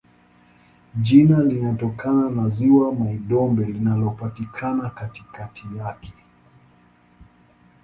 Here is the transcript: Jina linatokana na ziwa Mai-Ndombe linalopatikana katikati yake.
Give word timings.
Jina 0.95 1.43
linatokana 1.43 2.29
na 2.29 2.49
ziwa 2.49 2.95
Mai-Ndombe 2.95 3.65
linalopatikana 3.65 4.89
katikati 4.89 5.67
yake. 5.77 6.13